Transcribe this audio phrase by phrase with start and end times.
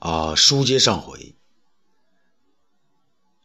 [0.00, 1.34] 啊，书接上回，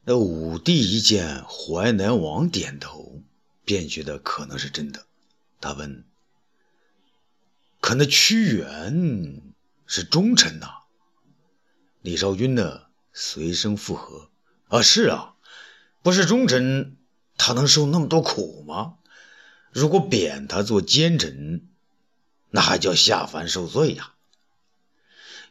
[0.05, 3.21] 那武帝一见淮南王点头，
[3.66, 5.05] 便觉得可能是真的。
[5.59, 6.05] 他问
[7.81, 9.41] ：“可那屈原
[9.86, 10.68] 是忠臣呐？”
[12.02, 14.29] 李少君呢，随声附和
[14.69, 15.35] ：“啊，是啊，
[16.01, 16.95] 不是忠臣，
[17.35, 18.95] 他能受那么多苦吗？
[19.73, 21.67] 如果贬他做奸臣，
[22.51, 24.13] 那还叫下凡受罪呀？”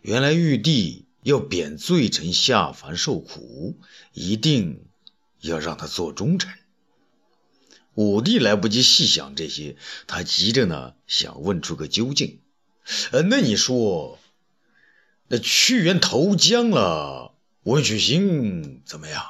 [0.05, 3.79] 原来玉帝要贬罪臣下凡受苦，
[4.13, 4.85] 一定
[5.41, 6.53] 要让他做忠臣。
[7.95, 12.41] 武帝来不及细想这些，他急着呢，想问出个究竟。
[13.13, 14.19] 呃，那你说，
[15.29, 17.33] 那屈原投江了，
[17.63, 19.25] 文曲星怎么样？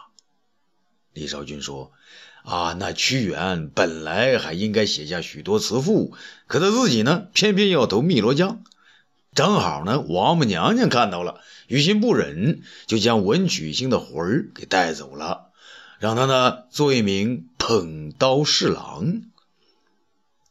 [1.12, 1.92] 李少君说
[2.42, 6.16] ：“啊，那屈原本来还应该写下许多词赋，
[6.48, 8.64] 可他自己呢，偏偏要投汨罗江。”
[9.34, 15.50] 正好呢，王母娘娘看到了，于心不忍，就将文曲星的魂儿给带走了，
[15.98, 19.22] 让他呢做一名捧刀侍郎。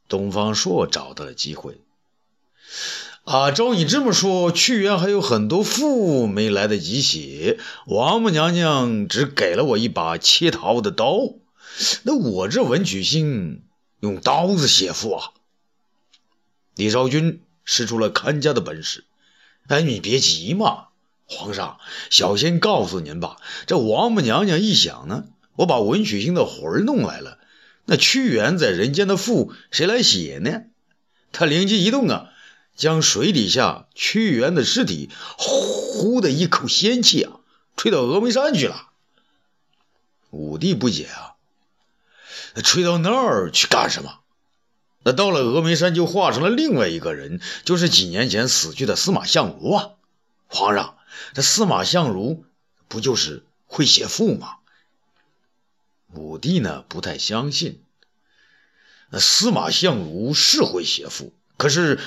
[0.10, 1.80] 东方朔找到了机会，
[3.24, 11.16] 啊，照你这么说，屈原还有很多赋没来得及写，王母娘娘只给了我一把切桃的刀，
[12.04, 13.64] 那我这文曲星
[14.02, 15.32] 用刀子写赋啊？
[16.76, 17.40] 李昭君。
[17.66, 19.06] 使出了看家的本事，
[19.68, 20.88] 哎，你别急嘛，
[21.26, 25.26] 皇上，小仙告诉您吧，这王母娘娘一想呢，
[25.56, 27.40] 我把文曲星的魂弄来了，
[27.86, 30.64] 那屈原在人间的赋谁来写呢？
[31.32, 32.30] 他灵机一动啊，
[32.76, 37.40] 将水底下屈原的尸体呼的一口仙气啊，
[37.76, 38.90] 吹到峨眉山去了。
[40.30, 41.36] 武帝不解啊，
[42.64, 44.20] 吹到那儿去干什么？
[45.04, 49.90] 那到了峨眉山，就化成了另外一个人，就是几年前死去的司马相如啊！
[50.48, 50.98] 皇上，
[51.34, 52.46] 这司马相如
[52.88, 54.58] 不就是会写赋吗？
[56.14, 57.84] 武帝呢不太相信。
[59.10, 62.00] 那司马相如是会写赋，可是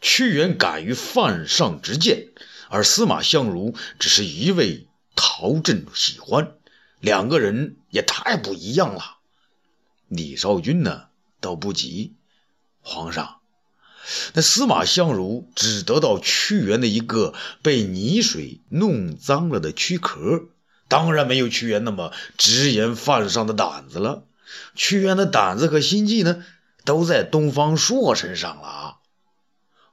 [0.00, 2.32] 屈原敢于犯上直谏，
[2.68, 6.54] 而司马相如只是一味陶朕喜欢，
[7.00, 9.18] 两个人也太不一样了。
[10.08, 11.06] 李少君呢
[11.40, 12.14] 倒不急。
[12.82, 13.36] 皇上，
[14.34, 17.32] 那司马相如只得到屈原的一个
[17.62, 20.42] 被泥水弄脏了的躯壳，
[20.88, 24.24] 当然没有屈原那么直言犯上的胆子了。
[24.74, 26.44] 屈原的胆子和心计呢，
[26.84, 28.94] 都在东方朔身上了啊。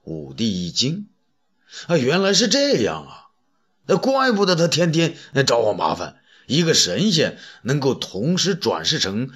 [0.04, 1.08] 武帝一惊，
[1.88, 3.30] 啊，原来是这样啊！
[3.86, 6.18] 那怪不得他天天找我麻烦。
[6.48, 9.30] 一个神仙能够同时转世成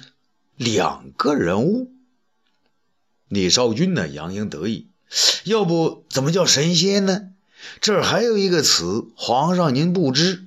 [0.56, 1.93] 两个人物。
[3.34, 4.86] 李少君呢，洋洋得意。
[5.44, 7.30] 要不怎么叫神仙呢？
[7.80, 10.46] 这儿还有一个词，皇上您不知，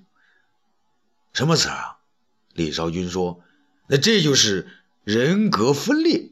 [1.33, 1.97] 什么词啊？
[2.53, 3.41] 李少君说
[3.87, 4.67] ：“那这就是
[5.03, 6.29] 人格分裂。”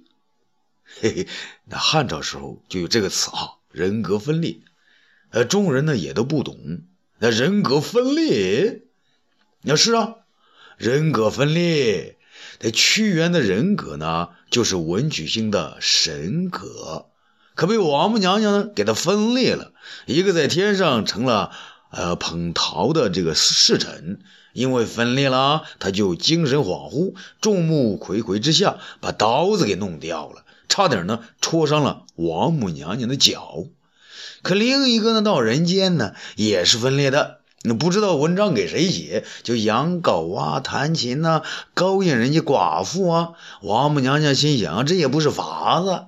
[1.02, 1.28] 嘿嘿，
[1.66, 4.60] 那汉朝时候就有这个词啊，人格分裂。
[5.32, 6.84] 呃，众人呢也都不懂。
[7.20, 8.84] 那人格分裂，
[9.62, 10.16] 那是啊，
[10.78, 12.18] 人格分裂。
[12.60, 17.06] 那屈原的人格呢，就是文曲星的神格，
[17.54, 19.74] 可被王母娘娘呢给他分裂了。
[20.06, 21.52] 一个在天上成了
[21.92, 24.20] 呃捧桃的这个侍臣，
[24.54, 33.66] 因为分裂了，他就精神恍惚，众目睽睽之下把刀子给弄掉了，差点呢戳伤了王母娘娘的脚。
[34.42, 37.40] 可另一个呢，到人间呢也是分裂的。
[37.68, 41.42] 那不知道文章给谁写，就养狗啊、弹琴呐，
[41.74, 43.34] 勾引人家寡妇啊。
[43.62, 46.06] 王母娘娘心想，这也不是法子。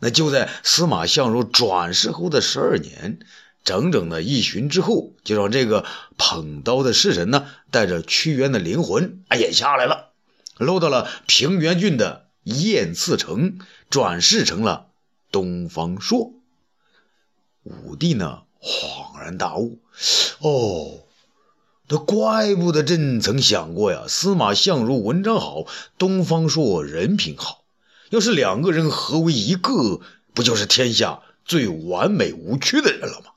[0.00, 3.18] 那就在司马相如转世后的十二年，
[3.64, 5.84] 整整的一旬之后，就让这个
[6.16, 10.12] 捧刀的侍臣呢，带着屈原的灵魂哎也下来了，
[10.58, 13.58] 落到了平原郡的燕次城，
[13.90, 14.86] 转世成了
[15.30, 16.32] 东方朔。
[17.64, 18.42] 武帝呢？
[18.60, 19.78] 恍然大悟，
[20.40, 21.04] 哦，
[21.88, 24.04] 那怪不得朕曾想过呀。
[24.08, 25.66] 司马相如文章好，
[25.98, 27.64] 东方朔人品好，
[28.10, 30.00] 要是两个人合为一个，
[30.34, 33.32] 不就是天下最完美无缺的人了吗？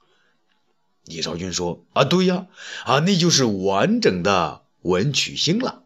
[1.06, 2.48] 李少君说：“啊，对呀，
[2.86, 5.84] 啊，那就是完整的文曲星了。”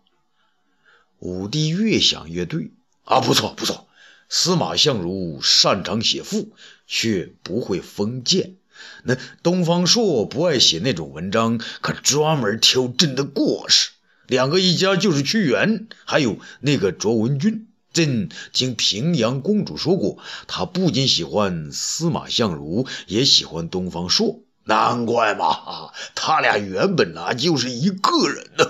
[1.19, 2.71] 武帝越想越对，
[3.05, 3.87] 啊，不错不错，
[4.27, 6.49] 司马相如擅长写赋，
[6.87, 8.57] 却不会封建。
[9.03, 13.91] 那东方朔不爱写那种文章，可专门挑朕的过失。
[14.27, 17.67] 两个一家就是屈原，还有那个卓文君。
[17.91, 24.39] 朕听平阳公主说过，她不仅喜欢司马相如，也喜欢东方朔。
[24.63, 28.65] 难怪嘛，他俩原本呢就是一个人呢。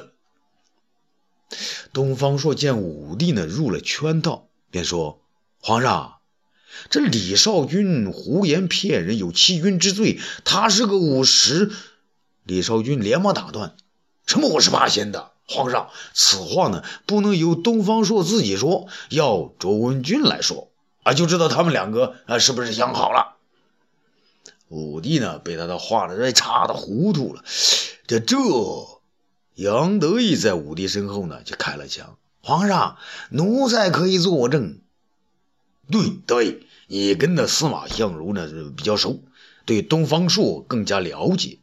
[1.94, 5.22] 东方朔见武帝呢入了圈套，便说
[5.62, 6.16] ：“皇上，
[6.90, 10.20] 这李少君胡言骗人，有欺君之罪。
[10.44, 11.72] 他是个武士。”
[12.44, 13.76] 李少君连忙打断
[14.28, 15.32] ：“什么五十八仙的？
[15.48, 20.70] 皇上，此话呢不能由东方朔自己说，要卓文君来说
[21.04, 23.36] 啊，就知道他们两个啊是不是想好了。”
[24.70, 27.44] 武帝呢被他的话呢差的糊涂了。
[28.08, 28.38] 这这。
[29.56, 32.18] 杨得意在武帝身后呢，就开了枪。
[32.42, 32.98] 皇上，
[33.30, 34.80] 奴才可以作证。
[35.92, 39.24] 对对，你跟那司马相如呢比较熟，
[39.66, 41.60] 对东方朔更加了解。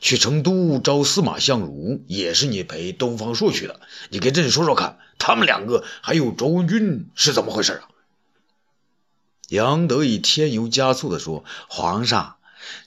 [0.00, 3.80] 去成都找司马相如，也是你陪东方朔去的。
[4.10, 7.88] 你给朕说说看，他们两个还有卓文君是怎么回事啊？
[9.48, 12.36] 杨得意添油加醋地说：“皇上。”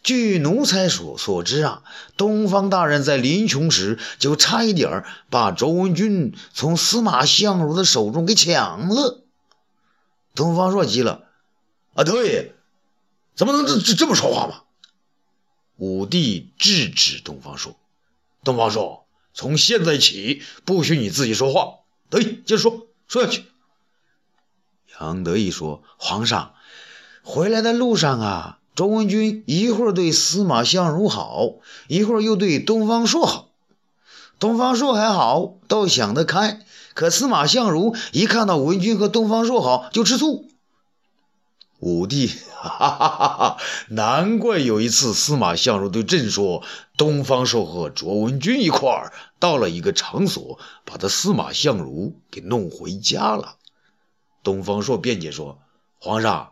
[0.04, 1.84] 据奴才所所知啊，
[2.18, 9.24] 东方大人在临穷时就差一点把周文君从司马相如的手中给抢了。
[10.38, 11.25] 东方朔急了
[11.95, 12.54] ：“啊，对，
[13.36, 14.62] 怎么能这这这么说话嘛？”
[15.75, 17.75] 武帝制止东方朔
[18.45, 21.80] ：“东方朔，从现在起不许你自己说话。
[22.10, 23.44] 得，接着说，说下去。”
[25.00, 26.54] 杨得意说：“皇上，
[27.22, 31.56] 回来的路上啊。”周文君一会儿对司马相如好，
[31.88, 33.47] 一会儿又对东方朔好。
[34.39, 36.60] 东方朔还好，倒想得开；
[36.94, 40.45] 可司马相如一看到文君和东方朔好，就吃醋。
[41.80, 43.57] 武帝，哈哈哈哈！
[43.89, 46.63] 难怪有一次司马相如对朕说，
[46.98, 53.57] 东方朔和卓文君一块儿到了一个场所，把他司马相如给弄回家了。
[54.44, 55.60] 东方朔辩解说
[56.00, 56.51] ：“皇上。”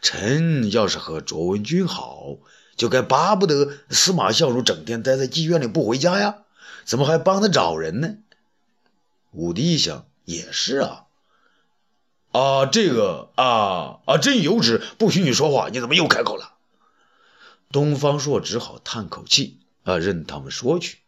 [0.00, 2.36] 臣要是和卓文君好，
[2.78, 6.36] 就该巴不得司马相如整天待在妓院里不回家呀，
[6.86, 8.14] 怎么还帮他找人呢？
[9.32, 11.04] 武帝一想，也是啊，
[12.32, 16.54] 啊，这个啊啊，朕有旨，不许你说话，你怎么又开口了？
[17.72, 20.98] 东方朔只好叹口气，啊，任他们说去。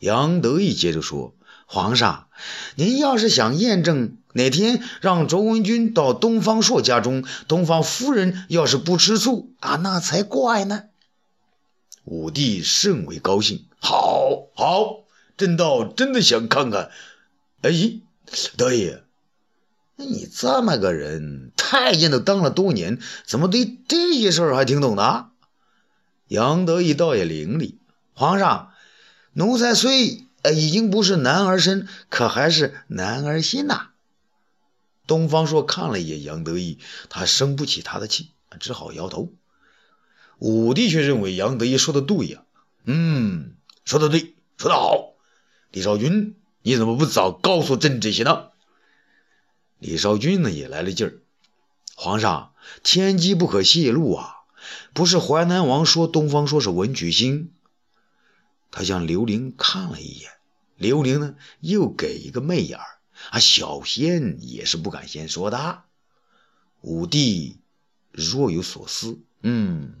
[0.00, 1.34] 杨得意接着说。
[1.66, 2.28] 皇上，
[2.74, 10.84] 您要是想验证哪天让卓文君到东方朔家中，东方夫人要是不吃醋啊，那才怪呢。
[12.04, 15.03] 武帝甚为高兴，好，好，
[15.36, 16.90] 朕倒真的想看看。
[17.62, 17.70] 哎，
[18.56, 18.98] 得意，
[19.96, 25.30] 你这么个人，太监都当了多年，怎么对这些事儿还挺懂的？
[26.28, 27.76] 杨得意倒也伶俐，
[28.12, 28.72] 皇上，
[29.32, 30.24] 奴才虽。
[30.42, 33.92] 呃，已经不是男儿身，可还是男儿心呐。
[35.06, 36.78] 东方朔看了一眼杨得意，
[37.08, 38.28] 他生不起他的气，
[38.60, 39.32] 只好摇头。
[40.38, 42.42] 武帝却认为杨得意说的对呀，
[42.84, 43.54] 嗯，
[43.86, 45.13] 说的对，说的好。
[45.74, 48.50] 李少君，你怎么不早告诉朕这些呢？
[49.80, 51.18] 李少君呢也来了劲儿，
[51.96, 52.54] 皇上，
[52.84, 54.36] 天机不可泄露啊！
[54.92, 57.50] 不是淮南王说东方朔是文曲星。
[58.70, 60.30] 他向刘玲看了一眼，
[60.76, 62.86] 刘玲呢又给一个媚眼儿，
[63.30, 65.82] 啊，小仙也是不敢先说的。
[66.82, 67.58] 武帝
[68.12, 69.92] 若有所思，嗯。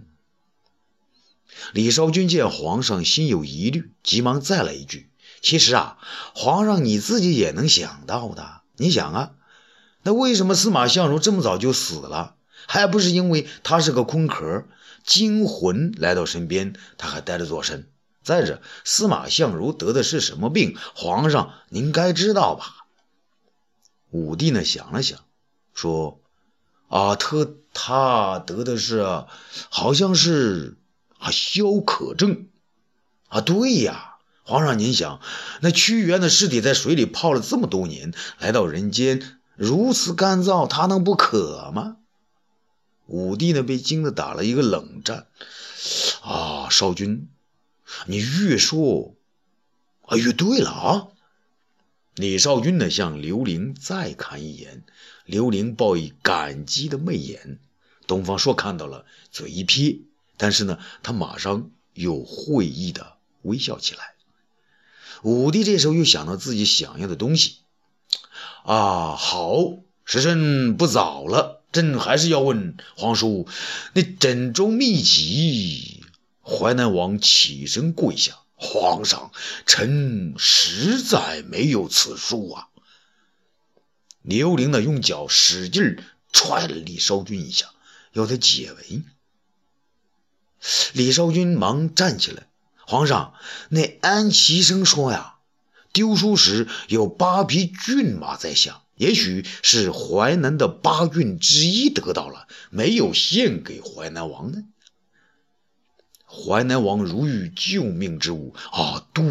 [1.72, 5.08] 李少君见皇上心有疑虑，急忙再来一句
[5.44, 5.98] ：“其实啊，
[6.34, 8.62] 皇上你自己也能想到的。
[8.76, 9.32] 你想啊，
[10.02, 12.36] 那为什么司马相如这么早就死了？
[12.66, 14.64] 还不是因为他是个空壳，
[15.04, 17.90] 精魂来到身边，他还带着座身。”
[18.24, 20.78] 再者，司马相如得的是什么病？
[20.94, 22.86] 皇上您该知道吧？
[24.08, 25.18] 武帝呢想了想，
[25.74, 26.22] 说
[26.88, 29.26] ：“啊，他他得的是，
[29.68, 30.78] 好像是
[31.18, 32.48] 啊消渴症。
[33.28, 34.13] 啊，对呀，
[34.44, 35.20] 皇上您想，
[35.62, 41.96] 那屈原的尸体在水里泡了这么多年，来到人间如此干燥，他能不渴吗？”
[43.06, 45.26] 武帝呢被惊得打了一个冷战。
[46.22, 47.28] 啊，少君。
[48.06, 49.14] 你越说
[50.02, 51.08] 啊越对了啊！
[52.14, 54.84] 李少君呢向刘玲再看一眼，
[55.26, 57.58] 刘玲报以感激的媚眼。
[58.06, 59.98] 东方朔看到了，嘴一撇，
[60.36, 64.13] 但是呢，他马上又会意的微笑起来。
[65.24, 67.56] 武帝这时候又想到自己想要的东西
[68.64, 69.56] 啊，好，
[70.04, 73.48] 时辰不早了，朕还是要问皇叔，
[73.94, 76.04] 那枕中秘籍。
[76.46, 79.32] 淮南王起身跪下：“皇上，
[79.64, 82.68] 臣实在没有此书啊！”
[84.20, 85.96] 刘玲呢，用脚使劲
[86.32, 87.70] 踹了李少君一下，
[88.12, 89.02] 要他解围。
[90.92, 92.46] 李少君忙站起来
[92.86, 93.34] ：“皇上，
[93.68, 95.36] 那安齐生说呀，
[95.92, 104.64] 丢书时有八匹骏马在下，也许是淮南的八骏之一得到了，没有献给淮南王呢。”
[106.26, 109.06] 淮南王如遇救命之物啊！
[109.12, 109.24] 对，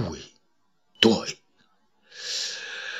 [1.01, 1.37] 对，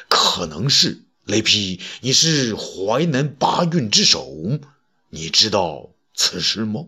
[0.09, 4.59] 可能是雷劈，你是淮南八郡之首，
[5.09, 6.87] 你知道此事吗？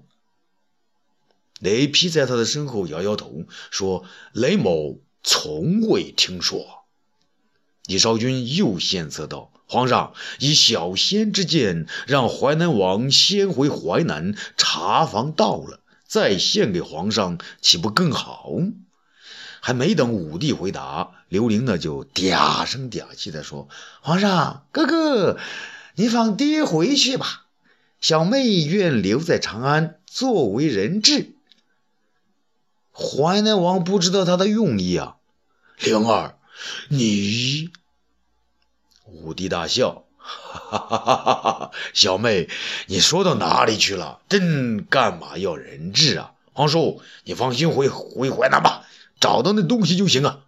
[1.66, 6.86] 雷劈在他的身后摇摇头，说：“雷某从未听说。”
[7.88, 18.52] 李少君又献策道：“皇上以小仙之见，让淮南王先回淮南查房到了。”再献给皇上，岂不更好？
[19.60, 23.68] 还没等武帝回答，刘玲呢就嗲声嗲气地说
[24.02, 25.40] ：“皇上，哥哥，
[25.96, 27.48] 你放爹回去吧，
[28.00, 31.32] 小妹愿留在长安作为人质。”
[32.96, 35.18] 淮南王不知道他的用意啊，
[35.80, 36.38] 灵儿，
[36.90, 37.70] 你……
[39.06, 40.04] 武帝大笑。
[40.18, 41.72] 哈哈哈哈哈哈！
[41.94, 42.50] 小妹，
[42.88, 44.22] 你说到哪里去了？
[44.28, 46.34] 朕干嘛要人质啊？
[46.52, 48.88] 皇叔，你放心回回淮南吧，
[49.20, 50.40] 找到那东西就行啊。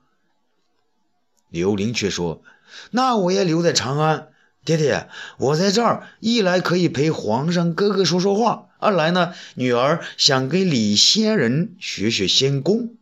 [1.50, 2.42] 刘玲却说
[2.90, 4.34] ：“那我也留在长安，
[4.68, 5.08] 爹爹，
[5.38, 12.98] 我在这儿一来可以陪皇上哥哥说说话，二来呢，女儿想跟李仙人学学仙功。”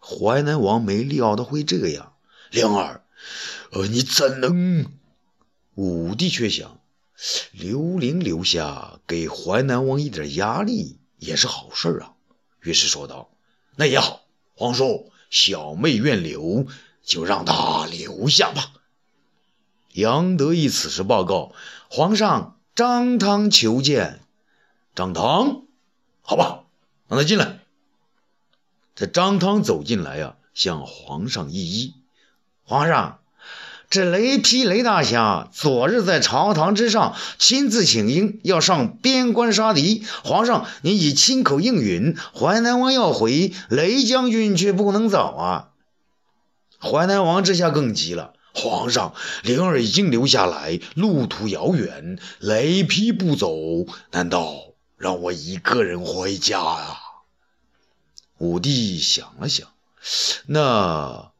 [0.00, 2.14] 淮南王没料到会这样，
[2.50, 3.02] 灵儿，
[3.72, 4.86] 呃，你怎能？
[5.74, 6.80] 武帝却想，
[7.52, 12.12] 刘玲留下给淮南王一点压力也是好事啊。
[12.62, 13.28] 于是说道
[13.76, 14.22] ：“那也好，
[14.54, 16.66] 皇叔，小妹愿留，
[17.04, 18.72] 就让她留下吧。”
[19.94, 21.52] 杨得意此时报告
[21.88, 24.20] ：“皇上，张汤求见。”
[24.96, 25.62] 张汤，
[26.20, 26.64] 好吧，
[27.08, 27.60] 让他进来。
[28.96, 31.92] 这张汤走进来呀，向皇上一揖
[32.66, 33.20] ：“皇上。”
[33.90, 40.04] 这雷劈雷大侠昨日在朝堂之上亲自请缨，要上边关杀敌。
[40.24, 45.68] 皇上，您已亲口应允，淮南王要回，雷将军却不能走啊！
[46.80, 48.32] 淮南王这下更急了。
[48.54, 53.52] 皇上，灵儿已经留下来，路途遥远，雷劈不走，
[54.12, 56.96] 难道让我一个人回家啊？
[58.38, 59.68] 武帝想了想，
[60.46, 61.32] 那……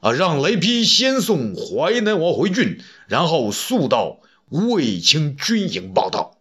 [0.00, 0.10] 啊！
[0.10, 6.38] 让雷劈先送淮南王回郡，然后速到卫青军营报道。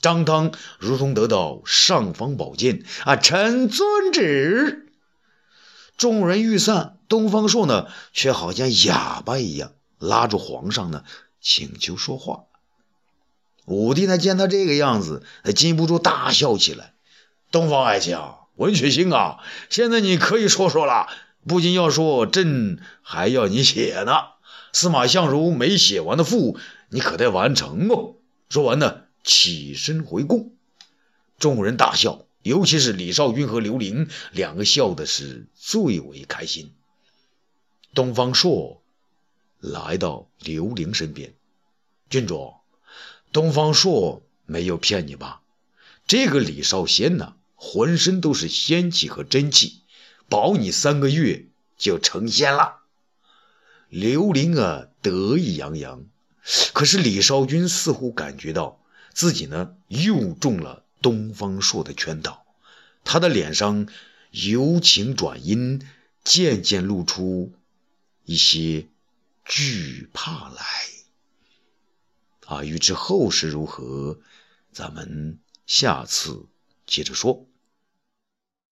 [0.00, 3.16] 张汤如同得到尚方宝剑啊！
[3.16, 4.89] 臣遵旨。
[6.00, 11.04] 众人欲散，东方朔呢，却好像哑巴一样拉住皇上呢，
[11.42, 12.44] 请求说话。
[13.66, 15.22] 武帝呢，见他这个样子，
[15.54, 16.94] 禁不住大笑起来。
[17.50, 18.16] 东方爱卿，
[18.56, 21.06] 文曲星啊，现在你可以说说了。
[21.46, 24.12] 不仅要说，朕还要你写呢。
[24.72, 28.14] 司马相如没写完的赋，你可得完成哦。
[28.48, 30.52] 说完呢，起身回宫。
[31.38, 36.72] 众人大笑，尤其是李少君和刘玲两个笑的是最为开心。
[37.94, 38.82] 东方朔
[39.58, 41.34] 来到刘玲身边，
[42.08, 42.54] 郡主，
[43.32, 45.42] 东方朔没有骗你吧？
[46.06, 49.82] 这个李少仙呢，浑身都是仙气和真气。
[50.28, 52.78] 保你三个月就成仙了，
[53.88, 56.04] 刘玲啊得意洋洋。
[56.72, 58.80] 可是李少君似乎感觉到
[59.12, 62.46] 自己呢又中了东方朔的圈套，
[63.04, 63.88] 他的脸上
[64.30, 65.86] 由晴转阴，
[66.22, 67.52] 渐渐露出
[68.24, 68.88] 一些
[69.44, 70.64] 惧怕来。
[72.46, 74.20] 啊，欲知后事如何，
[74.72, 76.46] 咱们下次
[76.86, 77.46] 接着说。